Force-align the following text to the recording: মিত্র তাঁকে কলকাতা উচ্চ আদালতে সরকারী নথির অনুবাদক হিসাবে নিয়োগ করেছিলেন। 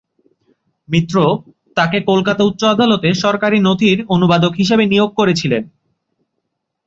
মিত্র 0.89 1.15
তাঁকে 1.77 1.97
কলকাতা 2.01 2.43
উচ্চ 2.43 2.61
আদালতে 2.65 3.09
সরকারী 3.23 3.57
নথির 3.59 3.97
অনুবাদক 4.15 4.53
হিসাবে 4.55 4.83
নিয়োগ 4.87 5.11
করেছিলেন। 5.15 5.63